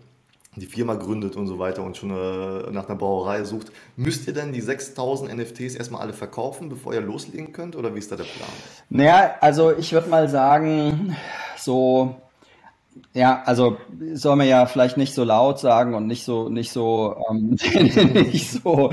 [0.56, 4.34] die Firma gründet und so weiter und schon äh, nach einer Brauerei sucht, müsst ihr
[4.34, 8.16] denn die 6000 NFTs erstmal alle verkaufen, bevor ihr loslegen könnt oder wie ist da
[8.16, 8.48] der Plan?
[8.88, 11.16] Naja, also ich würde mal sagen,
[11.56, 12.16] so,
[13.14, 13.76] ja, also
[14.14, 17.56] soll man ja vielleicht nicht so laut sagen und nicht so, nicht so, ähm,
[18.12, 18.90] nicht so,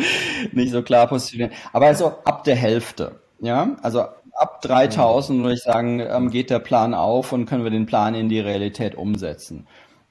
[0.51, 4.03] nicht so klar positionieren, aber also ab der Hälfte, ja, also
[4.37, 8.13] ab 3000 würde ich sagen, ähm, geht der Plan auf und können wir den Plan
[8.13, 9.65] in die Realität umsetzen.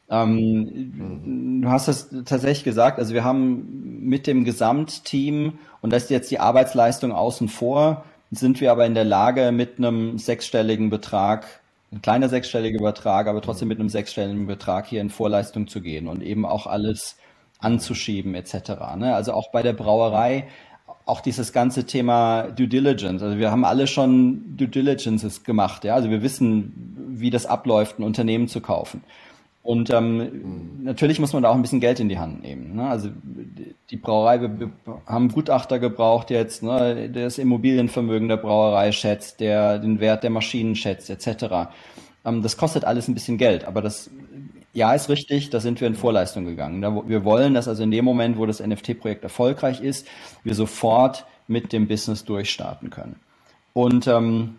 [0.09, 6.11] Ähm, du hast es tatsächlich gesagt, also wir haben mit dem Gesamtteam, und das ist
[6.11, 11.47] jetzt die Arbeitsleistung außen vor, sind wir aber in der Lage, mit einem sechsstelligen Betrag,
[11.93, 16.09] ein kleiner sechsstelliger Betrag, aber trotzdem mit einem sechsstelligen Betrag hier in Vorleistung zu gehen
[16.09, 17.17] und eben auch alles
[17.59, 18.71] anzuschieben etc.
[18.97, 19.15] Ne?
[19.15, 20.47] Also auch bei der Brauerei,
[21.05, 23.23] auch dieses ganze Thema Due Diligence.
[23.23, 25.85] Also wir haben alle schon Due Diligences gemacht.
[25.85, 25.95] Ja?
[25.95, 29.05] Also wir wissen, wie das abläuft, ein Unternehmen zu kaufen.
[29.67, 30.85] Und ähm, mhm.
[30.85, 32.77] natürlich muss man da auch ein bisschen Geld in die Hand nehmen.
[32.77, 32.89] Ne?
[32.89, 33.09] Also
[33.91, 34.71] die Brauerei, wir,
[35.07, 37.09] haben Gutachter gebraucht jetzt, ne?
[37.09, 41.69] der das Immobilienvermögen der Brauerei schätzt, der den Wert der Maschinen schätzt, etc.
[42.25, 44.09] Ähm, das kostet alles ein bisschen Geld, aber das
[44.73, 46.81] ja ist richtig, da sind wir in Vorleistung gegangen.
[47.09, 50.07] Wir wollen, dass also in dem Moment, wo das NFT-Projekt erfolgreich ist,
[50.45, 53.17] wir sofort mit dem Business durchstarten können.
[53.73, 54.59] Und ähm,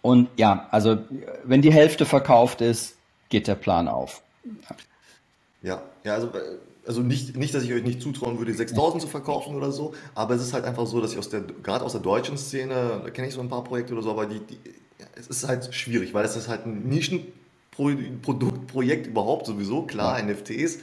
[0.00, 0.96] und ja, also
[1.44, 2.96] wenn die Hälfte verkauft ist,
[3.28, 4.22] geht der Plan auf.
[5.62, 6.30] Ja, ja, also,
[6.86, 10.34] also nicht, nicht, dass ich euch nicht zutrauen würde, 6000 zu verkaufen oder so, aber
[10.34, 13.10] es ist halt einfach so, dass ich aus der, gerade aus der deutschen Szene, da
[13.10, 14.58] kenne ich so ein paar Projekte oder so, aber die, die,
[15.16, 20.24] es ist halt schwierig, weil es ist halt ein Nischenproduktprojekt überhaupt sowieso, klar, ja.
[20.24, 20.78] NFTs,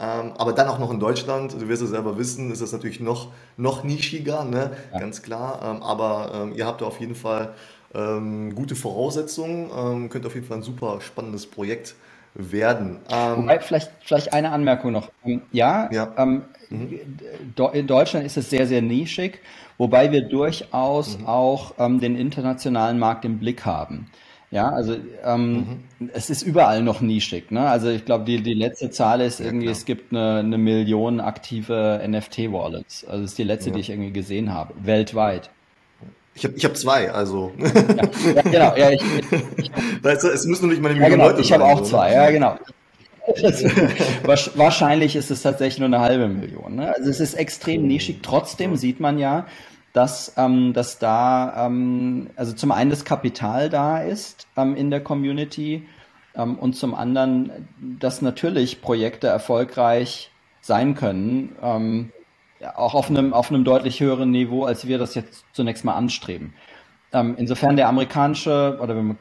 [0.00, 3.00] ähm, aber dann auch noch in Deutschland, du wirst es selber wissen, ist das natürlich
[3.00, 4.74] noch, noch nischiger, ne?
[4.92, 5.00] Ja.
[5.00, 7.52] ganz klar, ähm, aber ähm, ihr habt da auf jeden Fall
[7.94, 11.96] ähm, gute Voraussetzungen, ähm, könnt auf jeden Fall ein super spannendes Projekt
[12.34, 12.98] werden.
[13.10, 15.10] Ähm, Wobei, vielleicht, vielleicht eine Anmerkung noch.
[15.24, 16.12] Ähm, ja, ja.
[16.16, 16.98] Ähm, mhm.
[17.72, 19.40] in Deutschland ist es sehr, sehr nischig,
[19.78, 21.26] wobei wir durchaus mhm.
[21.26, 24.10] auch ähm, den internationalen Markt im Blick haben.
[24.50, 26.10] Ja, also ähm, mhm.
[26.12, 27.50] es ist überall noch nischig.
[27.50, 27.66] Ne?
[27.66, 31.20] Also ich glaube, die, die letzte Zahl ist irgendwie, ja, es gibt eine, eine Million
[31.20, 33.06] aktive NFT-Wallets.
[33.06, 33.76] Also das ist die letzte, ja.
[33.76, 35.48] die ich irgendwie gesehen habe, weltweit.
[36.34, 37.52] Ich habe ich hab zwei, also.
[37.58, 38.76] Ja, ja genau.
[38.76, 39.02] Ja, ich,
[39.56, 39.70] ich,
[40.02, 42.30] weißt du, es müssen nicht mal Million ja, genau, Leute Ich habe auch zwei, ja,
[42.30, 42.56] genau.
[44.24, 46.74] wahrscheinlich ist es tatsächlich nur eine halbe Million.
[46.74, 46.92] Ne?
[46.94, 48.20] Also es ist extrem nischig.
[48.22, 49.46] Trotzdem sieht man ja,
[49.92, 55.02] dass, ähm, dass da, ähm, also zum einen das Kapital da ist ähm, in der
[55.02, 55.86] Community
[56.34, 57.68] ähm, und zum anderen,
[58.00, 61.56] dass natürlich Projekte erfolgreich sein können.
[62.62, 65.94] Ähm, auch auf einem, auf einem deutlich höheren Niveau, als wir das jetzt zunächst mal
[65.94, 66.54] anstreben.
[67.12, 69.18] Ähm, insofern der amerikanische oder wenn man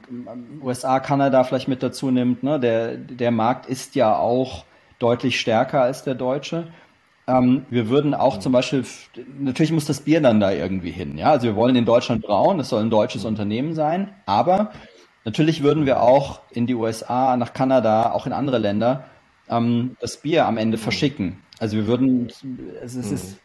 [0.61, 4.63] USA, Kanada vielleicht mit dazu nimmt, ne, der, der Markt ist ja auch
[4.99, 6.67] deutlich stärker als der deutsche.
[7.27, 8.85] Ähm, wir würden auch zum Beispiel,
[9.39, 11.17] natürlich muss das Bier dann da irgendwie hin.
[11.17, 11.31] Ja?
[11.31, 14.71] Also wir wollen in Deutschland brauen, es soll ein deutsches Unternehmen sein, aber
[15.25, 19.05] natürlich würden wir auch in die USA, nach Kanada, auch in andere Länder
[19.49, 21.39] ähm, das Bier am Ende verschicken.
[21.61, 22.31] Also wir würden,
[22.83, 23.13] es ist, mhm.
[23.13, 23.37] ist,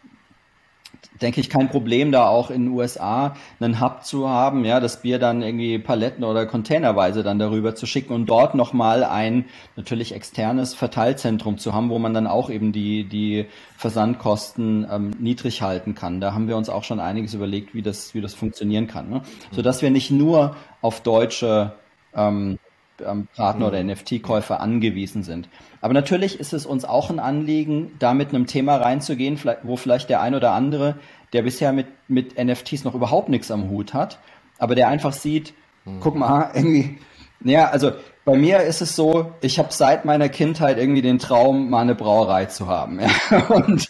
[1.21, 5.03] denke ich, kein Problem, da auch in den USA einen Hub zu haben, ja, das
[5.03, 9.45] Bier dann irgendwie Paletten oder Containerweise dann darüber zu schicken und dort nochmal ein
[9.77, 15.61] natürlich externes Verteilzentrum zu haben, wo man dann auch eben die, die Versandkosten ähm, niedrig
[15.61, 16.23] halten kann.
[16.23, 19.11] Da haben wir uns auch schon einiges überlegt, wie das, wie das funktionieren kann.
[19.11, 19.21] Ne?
[19.51, 21.75] Sodass wir nicht nur auf deutsche
[22.15, 22.59] ähm,
[23.05, 23.91] ähm, Partner oder mhm.
[23.91, 25.49] NFT-Käufer angewiesen sind.
[25.81, 30.11] Aber natürlich ist es uns auch ein Anliegen, da mit einem Thema reinzugehen, wo vielleicht
[30.11, 30.97] der ein oder andere,
[31.33, 34.19] der bisher mit, mit NFTs noch überhaupt nichts am Hut hat,
[34.59, 35.55] aber der einfach sieht,
[35.85, 36.01] mhm.
[36.01, 36.99] guck mal, irgendwie,
[37.41, 37.93] naja, also
[38.25, 41.95] bei mir ist es so, ich habe seit meiner Kindheit irgendwie den Traum, mal eine
[41.95, 43.01] Brauerei zu haben.
[43.31, 43.39] Ja.
[43.49, 43.89] Und,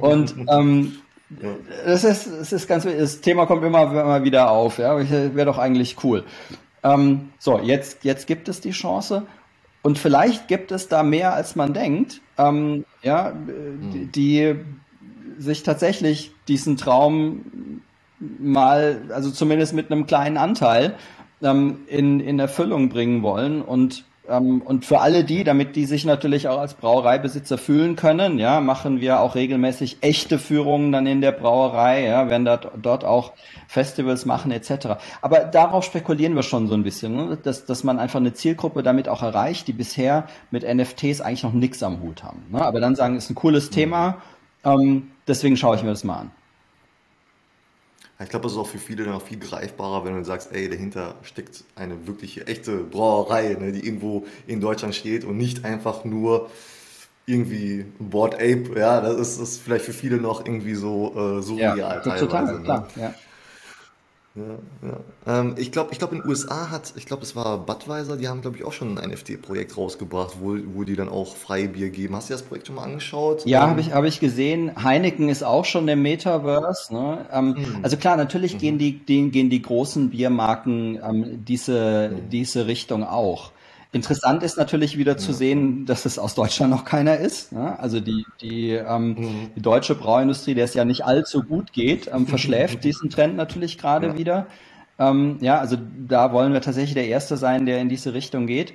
[0.00, 0.92] und ähm,
[1.86, 4.78] das ist, das ist ganz, das Thema kommt immer, immer wieder auf.
[4.78, 6.24] Ja, wäre doch eigentlich cool.
[6.84, 9.26] Ähm, so, jetzt, jetzt gibt es die Chance.
[9.82, 14.54] Und vielleicht gibt es da mehr, als man denkt, ähm, ja, die, die
[15.38, 17.80] sich tatsächlich diesen Traum
[18.38, 20.94] mal, also zumindest mit einem kleinen Anteil,
[21.42, 23.60] ähm, in, in Erfüllung bringen wollen.
[23.60, 28.60] Und, und für alle die, damit die sich natürlich auch als Brauereibesitzer fühlen können, ja,
[28.60, 33.32] machen wir auch regelmäßig echte Führungen dann in der Brauerei, ja, werden dort, dort auch
[33.68, 34.96] Festivals machen etc.
[35.20, 37.38] Aber darauf spekulieren wir schon so ein bisschen, ne?
[37.42, 41.52] dass, dass man einfach eine Zielgruppe damit auch erreicht, die bisher mit NFTs eigentlich noch
[41.52, 42.44] nichts am Hut haben.
[42.50, 42.64] Ne?
[42.64, 44.22] Aber dann sagen, ist ein cooles Thema,
[44.64, 46.30] ähm, deswegen schaue ich mir das mal an.
[48.24, 50.68] Ich glaube, das ist auch für viele dann auch viel greifbarer, wenn du sagst, ey,
[50.68, 56.04] dahinter steckt eine wirkliche, echte Brauerei, ne, die irgendwo in Deutschland steht und nicht einfach
[56.04, 56.50] nur
[57.26, 58.70] irgendwie Board Ape.
[58.76, 62.26] Ja, das ist, ist vielleicht für viele noch irgendwie so äh, surreal ja, teilweise.
[62.26, 62.64] Total, ne?
[62.64, 63.14] klar, ja.
[64.36, 65.40] Ja, ja.
[65.40, 68.26] Ähm, ich glaube, ich glaub, in den USA hat, ich glaube, das war Budweiser, die
[68.26, 72.16] haben, glaube ich, auch schon ein NFT-Projekt rausgebracht, wo, wo die dann auch Freibier geben.
[72.16, 73.46] Hast du das Projekt schon mal angeschaut?
[73.46, 74.72] Ja, ähm, habe ich, hab ich gesehen.
[74.82, 76.92] Heineken ist auch schon im Metaverse.
[76.92, 77.26] Ne?
[77.32, 77.78] Ähm, mhm.
[77.82, 78.58] Also klar, natürlich mhm.
[78.58, 82.30] gehen, die, die, gehen die großen Biermarken ähm, diese, mhm.
[82.30, 83.52] diese Richtung auch.
[83.94, 87.52] Interessant ist natürlich wieder zu sehen, dass es aus Deutschland noch keiner ist.
[87.52, 87.78] Ne?
[87.78, 89.50] Also die, die, ähm, mhm.
[89.54, 93.78] die deutsche Brauindustrie, der es ja nicht allzu gut geht, ähm, verschläft diesen Trend natürlich
[93.78, 94.18] gerade ja.
[94.18, 94.46] wieder.
[94.98, 95.76] Ähm, ja, also
[96.08, 98.74] da wollen wir tatsächlich der Erste sein, der in diese Richtung geht.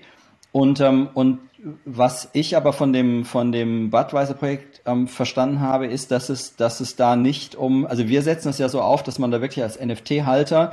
[0.54, 1.40] Und, ähm, und
[1.84, 6.80] was ich aber von dem, von dem Budweiser-Projekt ähm, verstanden habe, ist, dass es, dass
[6.80, 9.64] es da nicht um, also wir setzen es ja so auf, dass man da wirklich
[9.64, 10.72] als NFT-Halter,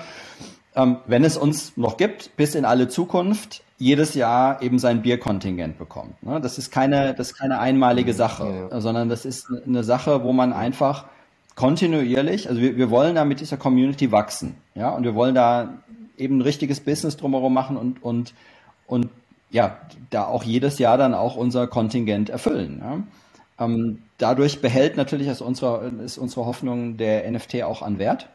[0.77, 5.79] ähm, wenn es uns noch gibt, bis in alle Zukunft, jedes Jahr eben sein Bierkontingent
[5.79, 6.23] bekommt.
[6.23, 6.41] Ne?
[6.41, 8.17] Das ist keine, das ist keine einmalige mhm.
[8.17, 8.81] Sache, ja.
[8.81, 11.07] sondern das ist eine Sache, wo man einfach
[11.57, 15.75] kontinuierlich, also wir, wir wollen da mit dieser Community wachsen, ja, und wir wollen da
[16.19, 18.35] eben ein richtiges Business drumherum machen und, und,
[18.87, 19.09] und
[19.51, 19.79] ja,
[20.11, 22.83] da auch jedes Jahr dann auch unser Kontingent erfüllen.
[22.83, 23.65] Ja?
[23.65, 28.29] Ähm, dadurch behält natürlich ist unsere, ist unsere Hoffnung der NFT auch an Wert.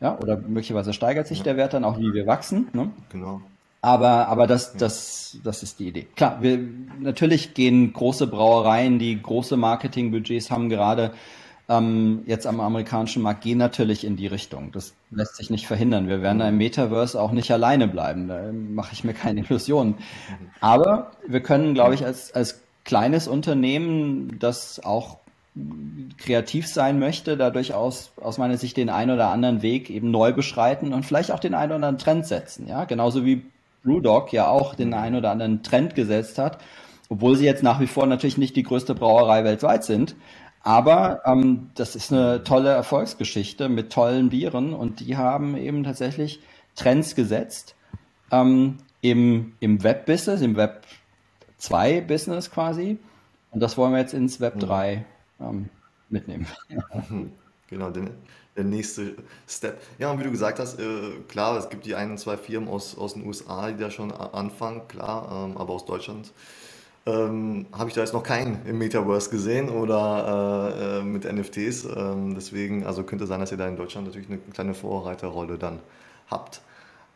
[0.00, 1.44] Ja, oder möglicherweise steigert sich ja.
[1.44, 2.68] der Wert dann auch, wie wir wachsen.
[2.72, 2.90] Ne?
[3.10, 3.42] Genau.
[3.82, 6.06] Aber, aber das, das, das ist die Idee.
[6.16, 6.58] Klar, wir,
[6.98, 11.12] natürlich gehen große Brauereien, die große Marketingbudgets haben, gerade
[11.68, 14.72] ähm, jetzt am amerikanischen Markt, gehen natürlich in die Richtung.
[14.72, 16.08] Das lässt sich nicht verhindern.
[16.08, 18.28] Wir werden da im Metaverse auch nicht alleine bleiben.
[18.28, 19.94] Da mache ich mir keine Illusionen.
[20.60, 25.18] Aber wir können, glaube ich, als, als kleines Unternehmen, das auch
[26.18, 30.32] kreativ sein möchte, da durchaus aus meiner Sicht den einen oder anderen Weg eben neu
[30.32, 32.68] beschreiten und vielleicht auch den einen oder anderen Trend setzen.
[32.68, 33.42] Ja, genauso wie
[33.82, 36.58] Brewdog ja auch den einen oder anderen Trend gesetzt hat,
[37.08, 40.14] obwohl sie jetzt nach wie vor natürlich nicht die größte Brauerei weltweit sind.
[40.62, 46.40] Aber ähm, das ist eine tolle Erfolgsgeschichte mit tollen Bieren und die haben eben tatsächlich
[46.76, 47.74] Trends gesetzt
[48.30, 50.84] ähm, im, im Web-Business, im Web
[51.60, 52.98] 2-Business quasi.
[53.50, 55.04] Und das wollen wir jetzt ins Web 3
[55.40, 55.68] ähm,
[56.08, 56.46] mitnehmen.
[57.70, 58.10] Genau, denn
[58.56, 59.14] der nächste
[59.48, 59.80] Step.
[60.00, 62.98] Ja, und wie du gesagt hast, äh, klar, es gibt die ein, zwei Firmen aus,
[62.98, 66.32] aus den USA, die da schon anfangen, klar, ähm, aber aus Deutschland
[67.06, 71.84] ähm, habe ich da jetzt noch keinen im Metaverse gesehen oder äh, äh, mit NFTs.
[71.96, 75.78] Ähm, deswegen, also könnte sein, dass ihr da in Deutschland natürlich eine kleine Vorreiterrolle dann
[76.30, 76.60] habt.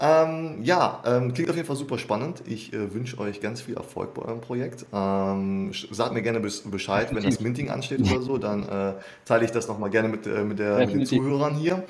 [0.01, 2.43] Ähm, ja, ähm, klingt auf jeden Fall super spannend.
[2.47, 4.87] Ich äh, wünsche euch ganz viel Erfolg bei eurem Projekt.
[4.93, 9.53] Ähm, sagt mir gerne Bescheid, wenn das Minting ansteht oder so, dann äh, teile ich
[9.53, 11.85] das nochmal gerne mit, äh, mit, der, mit den Zuhörern hier.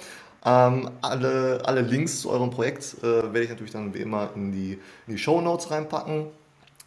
[0.44, 4.52] Ähm, alle, alle Links zu eurem Projekt äh, werde ich natürlich dann wie immer in
[4.52, 6.26] die, in die Show Notes reinpacken,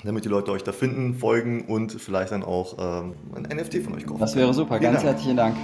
[0.04, 3.96] damit die Leute euch da finden, folgen und vielleicht dann auch ähm, ein NFT von
[3.96, 4.20] euch kaufen.
[4.20, 4.78] Das wäre super.
[4.78, 5.16] Vielen ganz Dank.
[5.16, 5.56] herzlichen Dank.